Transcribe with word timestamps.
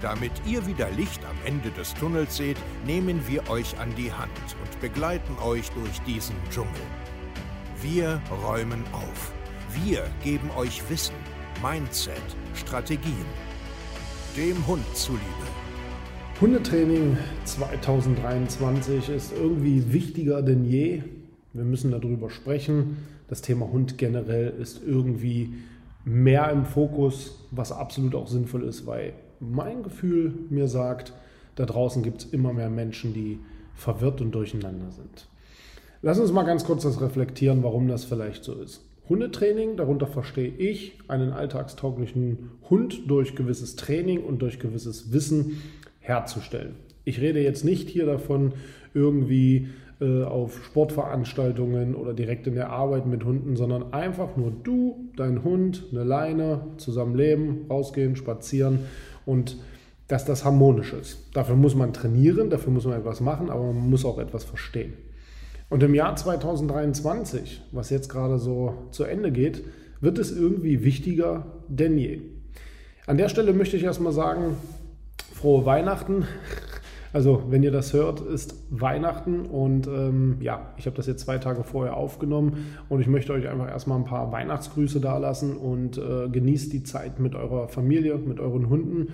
Damit 0.00 0.32
ihr 0.46 0.66
wieder 0.66 0.90
Licht 0.92 1.20
am 1.26 1.36
Ende 1.44 1.70
des 1.70 1.92
Tunnels 1.92 2.36
seht, 2.36 2.56
nehmen 2.86 3.20
wir 3.28 3.50
euch 3.50 3.78
an 3.78 3.94
die 3.96 4.10
Hand 4.10 4.30
und 4.62 4.80
begleiten 4.80 5.36
euch 5.44 5.68
durch 5.72 6.00
diesen 6.06 6.36
Dschungel. 6.50 6.70
Wir 7.82 8.22
räumen 8.42 8.82
auf. 8.92 9.32
Wir 9.84 10.04
geben 10.24 10.50
euch 10.56 10.82
Wissen, 10.88 11.14
Mindset, 11.62 12.14
Strategien. 12.54 13.26
Dem 14.36 14.66
Hund 14.66 14.84
zuliebe. 14.94 15.22
Hundetraining 16.40 17.18
2023 17.44 19.10
ist 19.10 19.34
irgendwie 19.34 19.92
wichtiger 19.92 20.40
denn 20.40 20.64
je. 20.64 21.02
Wir 21.52 21.64
müssen 21.64 21.90
darüber 21.90 22.30
sprechen. 22.30 22.96
Das 23.28 23.42
Thema 23.42 23.70
Hund 23.70 23.98
generell 23.98 24.54
ist 24.58 24.80
irgendwie 24.86 25.52
mehr 26.06 26.50
im 26.50 26.64
Fokus, 26.64 27.46
was 27.50 27.70
absolut 27.70 28.14
auch 28.14 28.28
sinnvoll 28.28 28.64
ist, 28.64 28.86
weil 28.86 29.12
mein 29.40 29.82
Gefühl 29.82 30.34
mir 30.50 30.68
sagt, 30.68 31.12
da 31.56 31.66
draußen 31.66 32.02
gibt 32.02 32.22
es 32.22 32.32
immer 32.32 32.52
mehr 32.52 32.70
Menschen, 32.70 33.12
die 33.12 33.38
verwirrt 33.74 34.20
und 34.20 34.32
durcheinander 34.32 34.90
sind. 34.90 35.28
Lass 36.02 36.18
uns 36.18 36.32
mal 36.32 36.44
ganz 36.44 36.64
kurz 36.64 36.82
das 36.82 37.00
reflektieren, 37.00 37.62
warum 37.62 37.88
das 37.88 38.04
vielleicht 38.04 38.44
so 38.44 38.54
ist. 38.54 38.82
Hundetraining, 39.08 39.76
darunter 39.76 40.06
verstehe 40.06 40.48
ich 40.48 40.98
einen 41.08 41.32
alltagstauglichen 41.32 42.50
Hund 42.70 43.10
durch 43.10 43.34
gewisses 43.34 43.76
Training 43.76 44.22
und 44.22 44.40
durch 44.40 44.60
gewisses 44.60 45.12
Wissen 45.12 45.60
herzustellen. 45.98 46.76
Ich 47.04 47.20
rede 47.20 47.42
jetzt 47.42 47.64
nicht 47.64 47.88
hier 47.88 48.06
davon, 48.06 48.52
irgendwie 48.94 49.68
äh, 50.00 50.22
auf 50.22 50.64
Sportveranstaltungen 50.64 51.94
oder 51.94 52.14
direkt 52.14 52.46
in 52.46 52.54
der 52.54 52.70
Arbeit 52.70 53.06
mit 53.06 53.24
Hunden, 53.24 53.56
sondern 53.56 53.92
einfach 53.92 54.36
nur 54.36 54.50
du, 54.50 55.10
dein 55.16 55.44
Hund, 55.44 55.84
eine 55.90 56.04
Leine, 56.04 56.62
zusammen 56.76 57.14
leben, 57.14 57.66
rausgehen, 57.68 58.16
spazieren 58.16 58.80
und 59.26 59.56
dass 60.08 60.24
das 60.24 60.44
harmonisch 60.44 60.92
ist. 60.92 61.18
Dafür 61.34 61.56
muss 61.56 61.74
man 61.74 61.92
trainieren, 61.92 62.50
dafür 62.50 62.72
muss 62.72 62.84
man 62.84 62.98
etwas 62.98 63.20
machen, 63.20 63.48
aber 63.48 63.72
man 63.72 63.88
muss 63.88 64.04
auch 64.04 64.18
etwas 64.18 64.44
verstehen. 64.44 64.94
Und 65.68 65.84
im 65.84 65.94
Jahr 65.94 66.16
2023, 66.16 67.62
was 67.70 67.90
jetzt 67.90 68.08
gerade 68.08 68.38
so 68.38 68.74
zu 68.90 69.04
Ende 69.04 69.30
geht, 69.30 69.62
wird 70.00 70.18
es 70.18 70.32
irgendwie 70.32 70.82
wichtiger 70.82 71.46
denn 71.68 71.96
je. 71.96 72.22
An 73.06 73.18
der 73.18 73.28
Stelle 73.28 73.52
möchte 73.52 73.76
ich 73.76 73.84
erstmal 73.84 74.12
sagen, 74.12 74.56
frohe 75.32 75.64
Weihnachten. 75.64 76.26
Also, 77.12 77.42
wenn 77.48 77.62
ihr 77.62 77.72
das 77.72 77.92
hört, 77.92 78.20
ist 78.20 78.54
Weihnachten 78.70 79.40
und 79.46 79.88
ähm, 79.88 80.36
ja, 80.40 80.72
ich 80.76 80.86
habe 80.86 80.96
das 80.96 81.06
jetzt 81.06 81.24
zwei 81.24 81.38
Tage 81.38 81.64
vorher 81.64 81.96
aufgenommen 81.96 82.76
und 82.88 83.00
ich 83.00 83.08
möchte 83.08 83.32
euch 83.32 83.48
einfach 83.48 83.68
erstmal 83.68 83.98
ein 83.98 84.04
paar 84.04 84.30
Weihnachtsgrüße 84.30 85.00
dalassen 85.00 85.56
und 85.56 85.98
äh, 85.98 86.28
genießt 86.28 86.72
die 86.72 86.84
Zeit 86.84 87.18
mit 87.18 87.34
eurer 87.34 87.68
Familie, 87.68 88.16
mit 88.16 88.38
euren 88.38 88.68
Hunden 88.68 89.08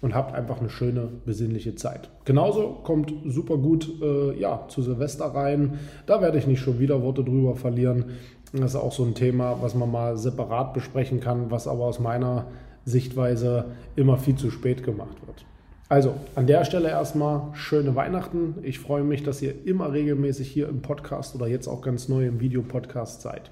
und 0.00 0.14
habt 0.14 0.34
einfach 0.34 0.60
eine 0.60 0.70
schöne, 0.70 1.08
besinnliche 1.26 1.74
Zeit. 1.74 2.10
Genauso 2.24 2.80
kommt 2.82 3.12
super 3.26 3.58
gut 3.58 4.00
äh, 4.02 4.38
ja, 4.38 4.64
zu 4.68 4.82
Silvester 4.82 5.26
rein. 5.26 5.78
Da 6.06 6.22
werde 6.22 6.38
ich 6.38 6.46
nicht 6.46 6.60
schon 6.60 6.78
wieder 6.78 7.02
Worte 7.02 7.22
drüber 7.22 7.54
verlieren. 7.54 8.06
Das 8.52 8.74
ist 8.74 8.80
auch 8.80 8.92
so 8.92 9.04
ein 9.04 9.14
Thema, 9.14 9.58
was 9.60 9.74
man 9.74 9.90
mal 9.90 10.16
separat 10.16 10.74
besprechen 10.74 11.20
kann, 11.20 11.50
was 11.50 11.66
aber 11.68 11.84
aus 11.84 12.00
meiner 12.00 12.46
Sichtweise 12.84 13.66
immer 13.94 14.18
viel 14.18 14.34
zu 14.34 14.50
spät 14.50 14.82
gemacht 14.82 15.16
wird. 15.26 15.44
Also 15.88 16.14
an 16.34 16.46
der 16.46 16.64
Stelle 16.64 16.88
erstmal 16.88 17.54
schöne 17.54 17.94
Weihnachten. 17.94 18.56
Ich 18.62 18.78
freue 18.78 19.04
mich, 19.04 19.22
dass 19.22 19.42
ihr 19.42 19.66
immer 19.66 19.92
regelmäßig 19.92 20.48
hier 20.50 20.68
im 20.68 20.80
Podcast 20.80 21.34
oder 21.34 21.46
jetzt 21.46 21.68
auch 21.68 21.82
ganz 21.82 22.08
neu 22.08 22.26
im 22.26 22.40
Videopodcast 22.40 23.20
seid. 23.20 23.50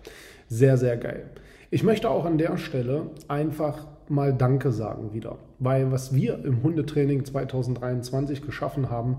Sehr, 0.49 0.77
sehr 0.79 0.97
geil. 0.97 1.31
Ich 1.71 1.83
möchte 1.83 2.11
auch 2.11 2.25
an 2.25 2.39
der 2.39 2.57
Stelle 2.57 3.11
einfach 3.29 3.87
mal 4.09 4.33
Danke 4.35 4.73
sagen 4.73 5.13
wieder, 5.13 5.39
weil 5.61 5.93
was 5.93 6.15
wir 6.15 6.45
im 6.45 6.63
Hundetraining 6.65 7.25
2023 7.25 8.43
geschaffen 8.43 8.91
haben, 8.91 9.19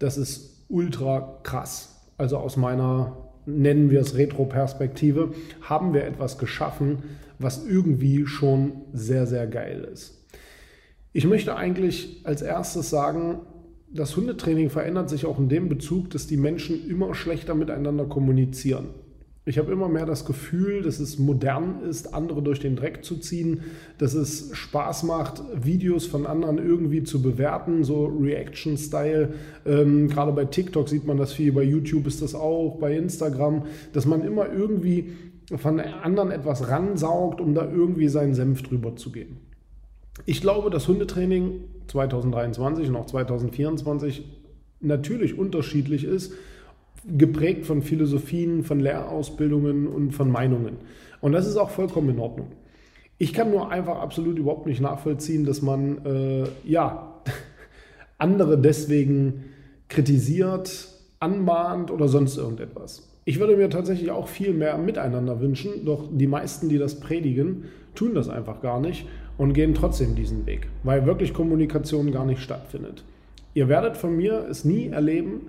das 0.00 0.18
ist 0.18 0.64
ultra 0.68 1.38
krass. 1.44 2.00
Also 2.18 2.38
aus 2.38 2.56
meiner, 2.56 3.16
nennen 3.46 3.90
wir 3.90 4.00
es 4.00 4.16
Retro-Perspektive, 4.16 5.32
haben 5.62 5.94
wir 5.94 6.04
etwas 6.04 6.38
geschaffen, 6.38 7.04
was 7.38 7.64
irgendwie 7.64 8.26
schon 8.26 8.72
sehr, 8.92 9.26
sehr 9.26 9.46
geil 9.46 9.86
ist. 9.92 10.25
Ich 11.16 11.26
möchte 11.26 11.56
eigentlich 11.56 12.20
als 12.24 12.42
erstes 12.42 12.90
sagen, 12.90 13.38
das 13.90 14.14
Hundetraining 14.18 14.68
verändert 14.68 15.08
sich 15.08 15.24
auch 15.24 15.38
in 15.38 15.48
dem 15.48 15.70
Bezug, 15.70 16.10
dass 16.10 16.26
die 16.26 16.36
Menschen 16.36 16.86
immer 16.90 17.14
schlechter 17.14 17.54
miteinander 17.54 18.04
kommunizieren. 18.04 18.88
Ich 19.46 19.56
habe 19.56 19.72
immer 19.72 19.88
mehr 19.88 20.04
das 20.04 20.26
Gefühl, 20.26 20.82
dass 20.82 21.00
es 21.00 21.18
modern 21.18 21.80
ist, 21.88 22.12
andere 22.12 22.42
durch 22.42 22.60
den 22.60 22.76
Dreck 22.76 23.02
zu 23.02 23.16
ziehen, 23.16 23.62
dass 23.96 24.12
es 24.12 24.50
Spaß 24.52 25.04
macht, 25.04 25.42
Videos 25.54 26.04
von 26.04 26.26
anderen 26.26 26.58
irgendwie 26.58 27.02
zu 27.02 27.22
bewerten, 27.22 27.82
so 27.82 28.04
Reaction-Style. 28.08 29.32
Ähm, 29.64 30.08
gerade 30.08 30.32
bei 30.32 30.44
TikTok 30.44 30.86
sieht 30.86 31.06
man 31.06 31.16
das 31.16 31.32
viel, 31.32 31.50
bei 31.50 31.62
YouTube 31.62 32.06
ist 32.06 32.20
das 32.20 32.34
auch, 32.34 32.76
bei 32.78 32.94
Instagram, 32.94 33.62
dass 33.94 34.04
man 34.04 34.22
immer 34.22 34.52
irgendwie 34.52 35.14
von 35.56 35.80
anderen 35.80 36.30
etwas 36.30 36.68
ransaugt, 36.68 37.40
um 37.40 37.54
da 37.54 37.66
irgendwie 37.72 38.08
seinen 38.08 38.34
Senf 38.34 38.64
drüber 38.64 38.96
zu 38.96 39.12
geben. 39.12 39.45
Ich 40.24 40.40
glaube, 40.40 40.70
dass 40.70 40.88
Hundetraining 40.88 41.64
2023 41.88 42.88
und 42.88 42.96
auch 42.96 43.06
2024 43.06 44.24
natürlich 44.80 45.38
unterschiedlich 45.38 46.04
ist, 46.04 46.32
geprägt 47.06 47.66
von 47.66 47.82
Philosophien, 47.82 48.64
von 48.64 48.80
Lehrausbildungen 48.80 49.86
und 49.86 50.12
von 50.12 50.30
Meinungen. 50.30 50.76
Und 51.20 51.32
das 51.32 51.46
ist 51.46 51.56
auch 51.56 51.70
vollkommen 51.70 52.10
in 52.10 52.18
Ordnung. 52.18 52.52
Ich 53.18 53.32
kann 53.32 53.50
nur 53.50 53.70
einfach 53.70 53.98
absolut 53.98 54.38
überhaupt 54.38 54.66
nicht 54.66 54.80
nachvollziehen, 54.80 55.44
dass 55.44 55.62
man 55.62 56.04
äh, 56.04 56.44
ja 56.64 57.22
andere 58.18 58.58
deswegen 58.58 59.44
kritisiert, 59.88 60.88
anmahnt 61.20 61.90
oder 61.90 62.08
sonst 62.08 62.36
irgendetwas. 62.36 63.08
Ich 63.24 63.40
würde 63.40 63.56
mir 63.56 63.70
tatsächlich 63.70 64.10
auch 64.10 64.28
viel 64.28 64.52
mehr 64.52 64.76
Miteinander 64.78 65.40
wünschen, 65.40 65.84
doch 65.84 66.08
die 66.12 66.26
meisten, 66.26 66.68
die 66.68 66.78
das 66.78 67.00
predigen, 67.00 67.64
tun 67.94 68.14
das 68.14 68.28
einfach 68.28 68.60
gar 68.60 68.80
nicht 68.80 69.06
und 69.38 69.52
gehen 69.52 69.74
trotzdem 69.74 70.14
diesen 70.14 70.46
Weg, 70.46 70.68
weil 70.82 71.06
wirklich 71.06 71.34
Kommunikation 71.34 72.12
gar 72.12 72.24
nicht 72.24 72.40
stattfindet. 72.40 73.04
Ihr 73.54 73.68
werdet 73.68 73.96
von 73.96 74.16
mir 74.16 74.46
es 74.50 74.64
nie 74.64 74.88
erleben, 74.88 75.48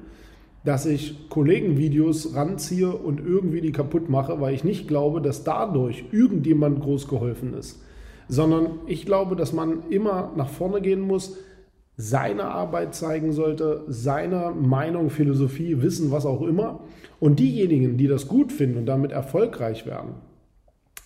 dass 0.63 0.85
ich 0.85 1.29
Kollegenvideos 1.29 2.35
ranziehe 2.35 2.89
und 2.91 3.19
irgendwie 3.19 3.61
die 3.61 3.71
kaputt 3.71 4.09
mache, 4.09 4.41
weil 4.41 4.53
ich 4.53 4.63
nicht 4.63 4.87
glaube, 4.87 5.21
dass 5.21 5.43
dadurch 5.43 6.05
irgendjemand 6.11 6.81
groß 6.81 7.07
geholfen 7.07 7.53
ist, 7.53 7.81
sondern 8.27 8.79
ich 8.85 9.05
glaube, 9.05 9.35
dass 9.35 9.53
man 9.53 9.89
immer 9.89 10.33
nach 10.35 10.49
vorne 10.49 10.81
gehen 10.81 11.01
muss, 11.01 11.37
seine 11.95 12.45
Arbeit 12.45 12.93
zeigen 12.93 13.31
sollte, 13.31 13.83
seine 13.87 14.51
Meinung, 14.51 15.09
Philosophie, 15.09 15.81
Wissen, 15.81 16.11
was 16.11 16.25
auch 16.25 16.41
immer. 16.43 16.81
Und 17.19 17.39
diejenigen, 17.39 17.97
die 17.97 18.07
das 18.07 18.27
gut 18.27 18.51
finden 18.51 18.77
und 18.77 18.85
damit 18.85 19.11
erfolgreich 19.11 19.85
werden, 19.85 20.15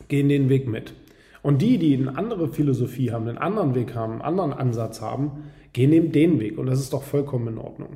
gehen 0.10 0.28
den 0.28 0.50
Weg 0.50 0.68
mit. 0.68 0.94
Und 1.42 1.62
die, 1.62 1.78
die 1.78 1.96
eine 1.96 2.18
andere 2.18 2.48
Philosophie 2.48 3.12
haben, 3.12 3.28
einen 3.28 3.38
anderen 3.38 3.74
Weg 3.76 3.96
haben, 3.96 4.14
einen 4.14 4.22
anderen 4.22 4.54
Ansatz 4.54 5.02
haben, 5.02 5.44
gehen 5.74 5.92
eben 5.92 6.12
den 6.12 6.40
Weg. 6.40 6.58
Und 6.58 6.68
das 6.68 6.80
ist 6.80 6.94
doch 6.94 7.04
vollkommen 7.04 7.48
in 7.48 7.58
Ordnung. 7.58 7.90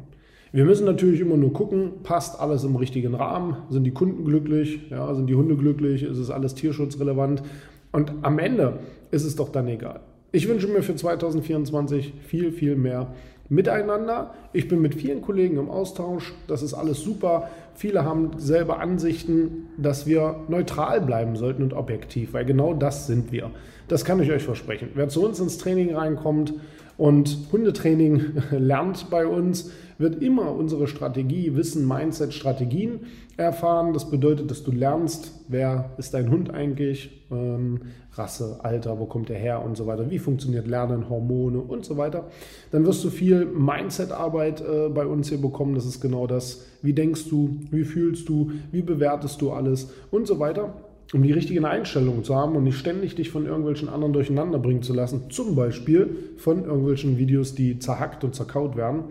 Wir 0.52 0.64
müssen 0.64 0.86
natürlich 0.86 1.20
immer 1.20 1.38
nur 1.38 1.52
gucken, 1.52 2.04
passt 2.04 2.40
alles 2.40 2.64
im 2.64 2.78
richtigen 2.78 3.14
Rahmen, 3.14 3.58
sind 3.70 3.84
die 3.84 3.92
Kunden 3.92 4.24
glücklich, 4.24 4.80
ja, 4.90 5.14
sind 5.14 5.28
die 5.28 5.36
Hunde 5.36 5.58
glücklich, 5.58 6.04
ist 6.04 6.18
es 6.18 6.32
alles 6.32 6.56
tierschutzrelevant. 6.56 7.44
Und 7.92 8.14
am 8.22 8.40
Ende 8.40 8.80
ist 9.12 9.26
es 9.26 9.36
doch 9.36 9.50
dann 9.50 9.68
egal. 9.68 10.00
Ich 10.32 10.48
wünsche 10.48 10.68
mir 10.68 10.82
für 10.82 10.96
2024 10.96 12.14
viel, 12.26 12.52
viel 12.52 12.76
mehr 12.76 13.14
miteinander. 13.50 14.34
Ich 14.54 14.68
bin 14.68 14.82
mit 14.82 14.96
vielen 14.96 15.22
Kollegen 15.22 15.58
im 15.58 15.70
Austausch. 15.70 16.34
Das 16.48 16.64
ist 16.64 16.74
alles 16.74 17.02
super. 17.02 17.50
Viele 17.76 18.06
haben 18.06 18.32
selber 18.38 18.80
Ansichten, 18.80 19.68
dass 19.78 20.08
wir 20.08 20.46
neutral 20.48 21.02
bleiben 21.02 21.36
sollten 21.36 21.62
und 21.62 21.74
objektiv, 21.74 22.34
weil 22.34 22.46
genau 22.46 22.74
das 22.74 23.06
sind 23.06 23.32
wir. 23.32 23.52
Das 23.88 24.06
kann 24.06 24.22
ich 24.22 24.32
euch 24.32 24.44
versprechen. 24.44 24.90
Wer 24.96 25.10
zu 25.10 25.26
uns 25.26 25.40
ins 25.40 25.58
Training 25.58 25.94
reinkommt 25.94 26.54
Und 26.98 27.50
Hundetraining 27.52 28.22
lernt 28.52 29.10
bei 29.10 29.28
uns, 29.28 29.72
wird 29.98 30.22
immer 30.22 30.52
unsere 30.52 30.88
Strategie, 30.88 31.56
Wissen, 31.56 31.88
Mindset, 31.88 32.34
Strategien 32.34 33.02
erfahren. 33.38 33.94
Das 33.94 34.10
bedeutet, 34.10 34.50
dass 34.50 34.64
du 34.64 34.72
lernst, 34.72 35.32
wer 35.48 35.92
ist 35.98 36.14
dein 36.14 36.30
Hund 36.30 36.50
eigentlich, 36.50 37.26
ähm, 37.32 37.82
Rasse, 38.14 38.60
Alter, 38.64 38.98
wo 39.00 39.06
kommt 39.06 39.30
er 39.30 39.38
her 39.38 39.64
und 39.64 39.76
so 39.76 39.88
weiter, 39.88 40.10
wie 40.10 40.20
funktioniert 40.20 40.68
Lernen, 40.68 41.10
Hormone 41.10 41.60
und 41.60 41.84
so 41.84 41.98
weiter. 41.98 42.28
Dann 42.72 42.86
wirst 42.86 43.04
du 43.04 43.10
viel 43.10 43.46
Mindset-Arbeit 43.46 44.62
äh, 44.62 44.90
bei 44.90 45.06
uns 45.06 45.30
hier 45.30 45.42
bekommen. 45.42 45.76
Das 45.76 45.86
ist 45.86 46.00
genau 46.00 46.28
das, 46.28 46.66
wie 46.82 46.94
denkst 46.94 47.30
du, 47.30 47.60
wie 47.72 47.84
fühlst 47.84 48.30
du, 48.30 48.52
wie 48.72 48.82
bewertest 48.82 49.42
du 49.42 49.52
alles 49.52 49.92
und 50.12 50.28
so 50.28 50.40
weiter 50.40 50.74
um 51.14 51.24
die 51.24 51.32
richtigen 51.32 51.66
Einstellungen 51.66 52.24
zu 52.24 52.36
haben 52.36 52.56
und 52.56 52.64
nicht 52.64 52.78
ständig 52.78 53.16
dich 53.16 53.30
von 53.30 53.46
irgendwelchen 53.46 53.90
anderen 53.90 54.14
durcheinander 54.14 54.60
bringen 54.60 54.82
zu 54.82 54.94
lassen. 54.94 55.30
Zum 55.30 55.56
Beispiel 55.56 56.18
von 56.38 56.66
irgendwelchen 56.66 57.18
Videos, 57.18 57.54
die 57.54 57.80
zerhackt 57.80 58.24
und 58.24 58.36
zerkaut 58.36 58.76
werden. 58.76 59.06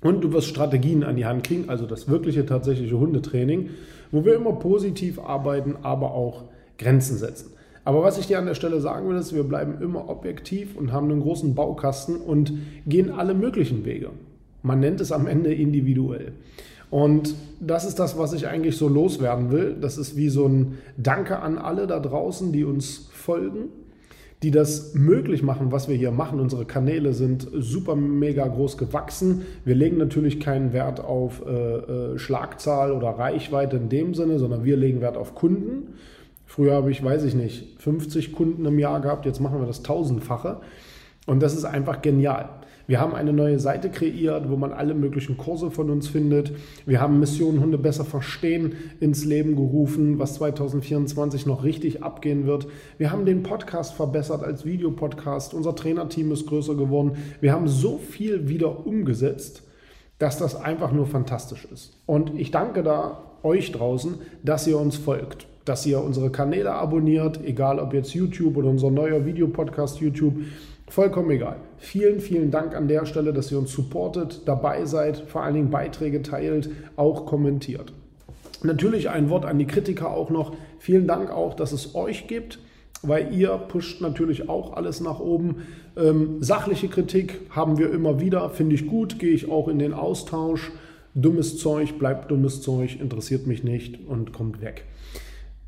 Und 0.00 0.22
du 0.22 0.32
wirst 0.32 0.46
Strategien 0.46 1.02
an 1.02 1.16
die 1.16 1.26
Hand 1.26 1.44
kriegen, 1.44 1.68
also 1.68 1.86
das 1.86 2.08
wirkliche, 2.08 2.46
tatsächliche 2.46 2.98
Hundetraining, 2.98 3.70
wo 4.12 4.24
wir 4.24 4.36
immer 4.36 4.52
positiv 4.52 5.18
arbeiten, 5.18 5.76
aber 5.82 6.12
auch 6.12 6.44
Grenzen 6.78 7.18
setzen. 7.18 7.50
Aber 7.84 8.02
was 8.02 8.18
ich 8.18 8.26
dir 8.26 8.38
an 8.38 8.46
der 8.46 8.54
Stelle 8.54 8.80
sagen 8.80 9.08
will, 9.08 9.16
ist, 9.16 9.34
wir 9.34 9.42
bleiben 9.42 9.82
immer 9.82 10.08
objektiv 10.08 10.76
und 10.76 10.92
haben 10.92 11.10
einen 11.10 11.22
großen 11.22 11.54
Baukasten 11.54 12.16
und 12.16 12.52
gehen 12.86 13.10
alle 13.10 13.34
möglichen 13.34 13.84
Wege. 13.84 14.10
Man 14.62 14.80
nennt 14.80 15.00
es 15.00 15.10
am 15.10 15.26
Ende 15.26 15.52
individuell. 15.52 16.32
Und 16.90 17.34
das 17.60 17.84
ist 17.84 17.98
das, 17.98 18.16
was 18.16 18.32
ich 18.32 18.46
eigentlich 18.46 18.76
so 18.76 18.88
loswerden 18.88 19.50
will. 19.50 19.76
Das 19.80 19.98
ist 19.98 20.16
wie 20.16 20.28
so 20.28 20.46
ein 20.46 20.78
Danke 20.96 21.40
an 21.40 21.58
alle 21.58 21.86
da 21.86 22.00
draußen, 22.00 22.52
die 22.52 22.64
uns 22.64 23.08
folgen, 23.12 23.68
die 24.42 24.50
das 24.50 24.94
möglich 24.94 25.42
machen, 25.42 25.70
was 25.70 25.88
wir 25.88 25.96
hier 25.96 26.12
machen. 26.12 26.40
Unsere 26.40 26.64
Kanäle 26.64 27.12
sind 27.12 27.48
super 27.52 27.94
mega 27.94 28.46
groß 28.46 28.78
gewachsen. 28.78 29.42
Wir 29.64 29.74
legen 29.74 29.98
natürlich 29.98 30.40
keinen 30.40 30.72
Wert 30.72 31.00
auf 31.00 31.42
äh, 31.46 31.52
äh, 31.52 32.18
Schlagzahl 32.18 32.92
oder 32.92 33.10
Reichweite 33.10 33.76
in 33.76 33.88
dem 33.88 34.14
Sinne, 34.14 34.38
sondern 34.38 34.64
wir 34.64 34.76
legen 34.76 35.00
Wert 35.00 35.16
auf 35.16 35.34
Kunden. 35.34 35.94
Früher 36.46 36.72
habe 36.72 36.90
ich, 36.90 37.04
weiß 37.04 37.24
ich 37.24 37.34
nicht, 37.34 37.78
50 37.80 38.32
Kunden 38.32 38.64
im 38.64 38.78
Jahr 38.78 39.00
gehabt, 39.00 39.26
jetzt 39.26 39.40
machen 39.40 39.60
wir 39.60 39.66
das 39.66 39.82
tausendfache. 39.82 40.60
Und 41.26 41.42
das 41.42 41.54
ist 41.54 41.66
einfach 41.66 42.00
genial. 42.00 42.48
Wir 42.88 43.00
haben 43.00 43.14
eine 43.14 43.34
neue 43.34 43.58
Seite 43.58 43.90
kreiert, 43.90 44.48
wo 44.48 44.56
man 44.56 44.72
alle 44.72 44.94
möglichen 44.94 45.36
Kurse 45.36 45.70
von 45.70 45.90
uns 45.90 46.08
findet. 46.08 46.52
Wir 46.86 47.02
haben 47.02 47.20
Mission 47.20 47.60
Hunde 47.60 47.76
besser 47.76 48.06
verstehen 48.06 48.76
ins 48.98 49.26
Leben 49.26 49.56
gerufen, 49.56 50.18
was 50.18 50.36
2024 50.36 51.44
noch 51.44 51.64
richtig 51.64 52.02
abgehen 52.02 52.46
wird. 52.46 52.66
Wir 52.96 53.12
haben 53.12 53.26
den 53.26 53.42
Podcast 53.42 53.92
verbessert 53.92 54.42
als 54.42 54.64
Videopodcast. 54.64 55.52
Unser 55.52 55.76
Trainerteam 55.76 56.32
ist 56.32 56.46
größer 56.46 56.76
geworden. 56.76 57.18
Wir 57.42 57.52
haben 57.52 57.68
so 57.68 57.98
viel 57.98 58.48
wieder 58.48 58.86
umgesetzt, 58.86 59.64
dass 60.18 60.38
das 60.38 60.56
einfach 60.56 60.90
nur 60.90 61.04
fantastisch 61.04 61.68
ist. 61.70 62.00
Und 62.06 62.40
ich 62.40 62.52
danke 62.52 62.82
da 62.82 63.20
euch 63.42 63.70
draußen, 63.70 64.14
dass 64.42 64.66
ihr 64.66 64.78
uns 64.78 64.96
folgt 64.96 65.46
dass 65.68 65.84
ihr 65.84 66.02
unsere 66.02 66.30
Kanäle 66.30 66.72
abonniert, 66.72 67.44
egal 67.44 67.78
ob 67.78 67.92
jetzt 67.92 68.14
YouTube 68.14 68.56
oder 68.56 68.70
unser 68.70 68.90
neuer 68.90 69.26
Videopodcast 69.26 70.00
YouTube. 70.00 70.32
Vollkommen 70.90 71.30
egal. 71.30 71.56
Vielen, 71.76 72.20
vielen 72.20 72.50
Dank 72.50 72.74
an 72.74 72.88
der 72.88 73.06
Stelle, 73.06 73.32
dass 73.32 73.52
ihr 73.52 73.58
uns 73.58 73.72
supportet, 73.72 74.42
dabei 74.46 74.84
seid, 74.84 75.18
vor 75.18 75.42
allen 75.42 75.54
Dingen 75.54 75.70
Beiträge 75.70 76.22
teilt, 76.22 76.70
auch 76.96 77.26
kommentiert. 77.26 77.92
Natürlich 78.62 79.10
ein 79.10 79.30
Wort 79.30 79.44
an 79.44 79.58
die 79.58 79.66
Kritiker 79.66 80.10
auch 80.10 80.30
noch. 80.30 80.54
Vielen 80.78 81.06
Dank 81.06 81.30
auch, 81.30 81.54
dass 81.54 81.72
es 81.72 81.94
euch 81.94 82.26
gibt, 82.26 82.58
weil 83.02 83.32
ihr 83.32 83.50
pusht 83.50 84.00
natürlich 84.00 84.48
auch 84.48 84.72
alles 84.72 85.00
nach 85.00 85.20
oben. 85.20 85.66
Ähm, 85.96 86.38
sachliche 86.42 86.88
Kritik 86.88 87.40
haben 87.50 87.78
wir 87.78 87.92
immer 87.92 88.20
wieder, 88.20 88.50
finde 88.50 88.74
ich 88.74 88.86
gut, 88.86 89.18
gehe 89.18 89.32
ich 89.32 89.50
auch 89.50 89.68
in 89.68 89.78
den 89.78 89.92
Austausch. 89.92 90.72
Dummes 91.14 91.58
Zeug 91.58 91.98
bleibt 91.98 92.30
dummes 92.30 92.62
Zeug, 92.62 93.00
interessiert 93.00 93.46
mich 93.46 93.62
nicht 93.62 94.06
und 94.08 94.32
kommt 94.32 94.60
weg. 94.60 94.84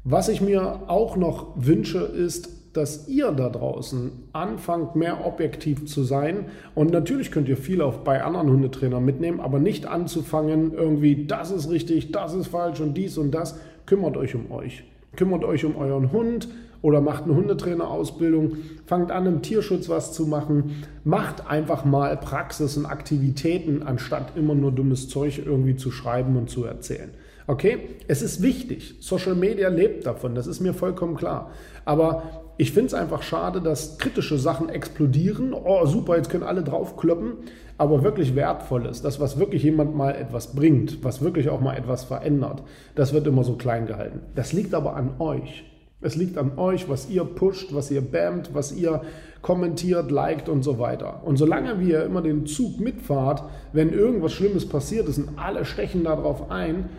Was 0.03 0.29
ich 0.29 0.41
mir 0.41 0.89
auch 0.89 1.17
noch 1.17 1.49
wünsche, 1.57 1.99
ist, 1.99 2.49
dass 2.73 3.09
ihr 3.09 3.33
da 3.33 3.49
draußen 3.49 4.13
anfangt, 4.33 4.95
mehr 4.95 5.27
objektiv 5.27 5.87
zu 5.87 6.05
sein. 6.05 6.47
Und 6.75 6.93
natürlich 6.93 7.33
könnt 7.33 7.49
ihr 7.49 7.57
viel 7.57 7.83
auch 7.83 7.99
bei 7.99 8.23
anderen 8.23 8.49
Hundetrainern 8.49 9.05
mitnehmen, 9.05 9.41
aber 9.41 9.59
nicht 9.59 9.87
anzufangen, 9.87 10.73
irgendwie, 10.73 11.27
das 11.27 11.51
ist 11.51 11.71
richtig, 11.71 12.13
das 12.13 12.35
ist 12.35 12.47
falsch 12.49 12.81
und 12.81 12.95
dies 12.95 13.19
und 13.19 13.33
das. 13.33 13.59
Kümmert 13.87 14.17
euch 14.17 14.35
um 14.35 14.53
euch. 14.53 14.85
Kümmert 15.17 15.45
euch 15.45 15.65
um 15.65 15.77
euren 15.77 16.13
Hund 16.13 16.49
oder 16.83 17.01
macht 17.01 17.25
eine 17.25 17.35
Hundetrainerausbildung. 17.35 18.57
Fangt 18.87 19.11
an, 19.11 19.27
im 19.27 19.43
Tierschutz 19.43 19.89
was 19.89 20.13
zu 20.13 20.27
machen. 20.27 20.85
Macht 21.03 21.51
einfach 21.51 21.85
mal 21.85 22.17
Praxis 22.17 22.77
und 22.77 22.87
Aktivitäten, 22.87 23.83
anstatt 23.83 24.37
immer 24.37 24.55
nur 24.55 24.71
dummes 24.71 25.09
Zeug 25.09 25.43
irgendwie 25.45 25.75
zu 25.75 25.91
schreiben 25.91 26.37
und 26.37 26.49
zu 26.49 26.65
erzählen. 26.65 27.11
Okay, 27.49 27.79
es 28.07 28.23
ist 28.23 28.43
wichtig. 28.43 28.95
Social 29.01 29.35
Media 29.35 29.69
lebt 29.69 30.07
davon, 30.07 30.37
das 30.37 30.47
ist 30.47 30.61
mir 30.61 30.73
vollkommen 30.73 31.17
klar. 31.17 31.51
Aber 31.85 32.23
ich 32.61 32.73
finde 32.73 32.89
es 32.89 32.95
einfach 32.95 33.23
schade, 33.23 33.63
dass 33.63 33.97
kritische 33.97 34.37
Sachen 34.37 34.69
explodieren. 34.69 35.55
Oh, 35.55 35.87
super, 35.87 36.19
jetzt 36.19 36.29
können 36.29 36.43
alle 36.45 36.63
draufkloppen. 36.63 37.39
Aber 37.79 38.05
wirklich 38.05 38.37
wertvolles, 38.37 39.01
das, 39.01 39.19
was 39.19 39.39
wirklich 39.39 39.63
jemand 39.63 39.97
mal 39.97 40.15
etwas 40.15 40.55
bringt, 40.55 41.03
was 41.03 41.23
wirklich 41.23 41.49
auch 41.49 41.63
mal 41.63 41.75
etwas 41.75 42.05
verändert, 42.05 42.63
das 42.97 43.15
wird 43.15 43.27
immer 43.27 43.45
so 43.45 43.55
klein 43.55 43.87
gehalten. 43.87 44.21
Das 44.35 44.53
liegt 44.53 44.75
aber 44.75 44.95
an 44.95 45.13
euch. 45.21 45.65
Es 46.03 46.17
liegt 46.17 46.37
an 46.37 46.59
euch, 46.59 46.87
was 46.91 47.09
ihr 47.09 47.25
pusht, 47.25 47.75
was 47.75 47.91
ihr 47.91 48.03
bammt, 48.03 48.51
was 48.53 48.73
ihr 48.73 49.01
kommentiert, 49.41 50.11
liked 50.11 50.51
und 50.51 50.63
so 50.63 50.79
weiter. 50.79 51.23
Und 51.25 51.39
solange 51.39 51.81
wir 51.81 52.05
immer 52.05 52.21
den 52.21 52.45
Zug 52.45 52.79
mitfahrt, 52.79 53.43
wenn 53.73 53.91
irgendwas 53.91 54.33
Schlimmes 54.33 54.69
passiert 54.69 55.09
ist 55.09 55.17
und 55.17 55.39
alle 55.39 55.65
stechen 55.65 56.05
darauf 56.05 56.51
ein, 56.51 56.91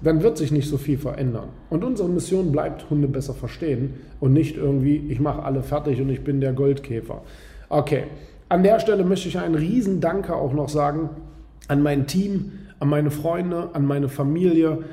dann 0.00 0.22
wird 0.22 0.38
sich 0.38 0.52
nicht 0.52 0.68
so 0.68 0.78
viel 0.78 0.98
verändern. 0.98 1.48
Und 1.70 1.84
unsere 1.84 2.08
Mission 2.08 2.52
bleibt, 2.52 2.88
Hunde 2.90 3.08
besser 3.08 3.34
verstehen 3.34 3.94
und 4.20 4.32
nicht 4.32 4.56
irgendwie, 4.56 4.96
ich 5.08 5.20
mache 5.20 5.42
alle 5.42 5.62
fertig 5.62 6.00
und 6.00 6.08
ich 6.08 6.22
bin 6.22 6.40
der 6.40 6.52
Goldkäfer. 6.52 7.22
Okay, 7.68 8.04
an 8.48 8.62
der 8.62 8.80
Stelle 8.80 9.04
möchte 9.04 9.28
ich 9.28 9.38
einen 9.38 9.54
riesen 9.54 10.00
Danke 10.00 10.34
auch 10.34 10.52
noch 10.52 10.68
sagen 10.68 11.10
an 11.66 11.82
mein 11.82 12.06
Team, 12.06 12.52
an 12.78 12.88
meine 12.88 13.10
Freunde, 13.10 13.70
an 13.74 13.84
meine 13.84 14.08
Familie. 14.08 14.84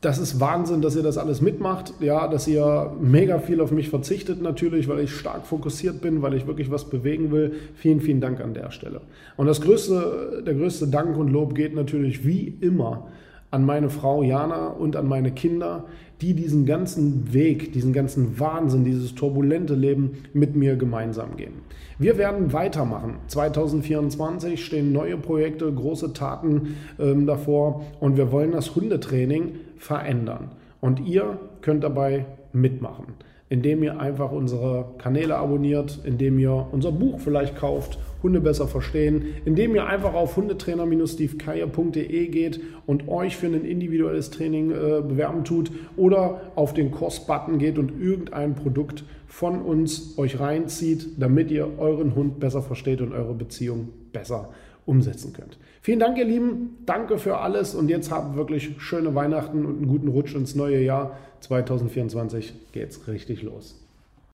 Das 0.00 0.18
ist 0.18 0.40
Wahnsinn, 0.40 0.80
dass 0.80 0.96
ihr 0.96 1.02
das 1.02 1.18
alles 1.18 1.40
mitmacht. 1.40 1.92
Ja, 2.00 2.28
dass 2.28 2.46
ihr 2.46 2.92
mega 3.00 3.38
viel 3.38 3.60
auf 3.60 3.70
mich 3.70 3.90
verzichtet 3.90 4.40
natürlich, 4.40 4.88
weil 4.88 5.00
ich 5.00 5.10
stark 5.10 5.46
fokussiert 5.46 6.00
bin, 6.00 6.22
weil 6.22 6.34
ich 6.34 6.46
wirklich 6.46 6.70
was 6.70 6.88
bewegen 6.88 7.32
will. 7.32 7.54
Vielen, 7.74 8.00
vielen 8.00 8.20
Dank 8.20 8.40
an 8.40 8.54
der 8.54 8.70
Stelle. 8.70 9.00
Und 9.36 9.46
das 9.46 9.60
größte, 9.60 10.44
der 10.46 10.54
größte 10.54 10.88
Dank 10.88 11.18
und 11.18 11.28
Lob 11.28 11.54
geht 11.54 11.74
natürlich 11.74 12.24
wie 12.26 12.56
immer 12.60 13.08
an 13.50 13.64
meine 13.64 13.90
Frau 13.90 14.22
Jana 14.22 14.68
und 14.68 14.96
an 14.96 15.06
meine 15.06 15.30
Kinder, 15.30 15.84
die 16.20 16.34
diesen 16.34 16.66
ganzen 16.66 17.32
Weg, 17.32 17.72
diesen 17.72 17.92
ganzen 17.92 18.40
Wahnsinn, 18.40 18.84
dieses 18.84 19.14
turbulente 19.14 19.74
Leben 19.74 20.24
mit 20.32 20.56
mir 20.56 20.76
gemeinsam 20.76 21.36
gehen. 21.36 21.54
Wir 21.98 22.18
werden 22.18 22.52
weitermachen. 22.52 23.16
2024 23.28 24.64
stehen 24.64 24.92
neue 24.92 25.16
Projekte, 25.16 25.70
große 25.72 26.12
Taten 26.12 26.76
ähm, 26.98 27.26
davor 27.26 27.84
und 28.00 28.16
wir 28.16 28.32
wollen 28.32 28.52
das 28.52 28.74
Hundetraining 28.74 29.56
verändern. 29.76 30.50
Und 30.80 31.00
ihr 31.00 31.38
könnt 31.60 31.84
dabei 31.84 32.26
mitmachen, 32.52 33.14
indem 33.48 33.82
ihr 33.82 34.00
einfach 34.00 34.32
unsere 34.32 34.86
Kanäle 34.98 35.36
abonniert, 35.36 36.00
indem 36.04 36.38
ihr 36.38 36.66
unser 36.72 36.92
Buch 36.92 37.20
vielleicht 37.20 37.56
kauft 37.56 37.98
Hunde 38.22 38.40
besser 38.40 38.66
verstehen, 38.66 39.34
indem 39.44 39.74
ihr 39.74 39.86
einfach 39.86 40.14
auf 40.14 40.36
hundetrainer-stevekeier.de 40.36 42.26
geht 42.28 42.60
und 42.86 43.08
euch 43.08 43.36
für 43.36 43.46
ein 43.46 43.64
individuelles 43.64 44.30
Training 44.30 44.70
äh, 44.70 45.02
bewerben 45.06 45.44
tut 45.44 45.70
oder 45.96 46.40
auf 46.56 46.74
den 46.74 46.90
Kurs-Button 46.90 47.58
geht 47.58 47.78
und 47.78 48.00
irgendein 48.00 48.54
Produkt 48.54 49.04
von 49.28 49.62
uns 49.62 50.18
euch 50.18 50.40
reinzieht, 50.40 51.08
damit 51.18 51.50
ihr 51.50 51.78
euren 51.78 52.14
Hund 52.14 52.40
besser 52.40 52.62
versteht 52.62 53.00
und 53.00 53.12
eure 53.12 53.34
Beziehung 53.34 53.90
besser 54.12 54.48
umsetzen 54.86 55.32
könnt. 55.32 55.58
Vielen 55.82 55.98
Dank, 55.98 56.16
ihr 56.16 56.24
Lieben. 56.24 56.78
Danke 56.86 57.18
für 57.18 57.38
alles 57.38 57.74
und 57.74 57.88
jetzt 57.88 58.10
habt 58.10 58.36
wirklich 58.36 58.76
schöne 58.78 59.14
Weihnachten 59.14 59.66
und 59.66 59.76
einen 59.76 59.88
guten 59.88 60.08
Rutsch 60.08 60.34
ins 60.34 60.54
neue 60.54 60.80
Jahr. 60.80 61.16
2024 61.40 62.72
geht's 62.72 63.06
richtig 63.06 63.42
los. 63.42 63.85